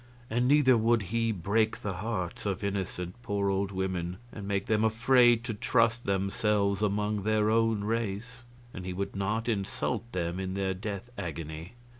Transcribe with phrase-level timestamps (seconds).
[0.31, 4.83] And neither would he break the hearts of innocent, poor old women and make them
[4.83, 8.43] afraid to trust themselves among their own race;
[8.73, 11.73] and he would not insult them in their death agony.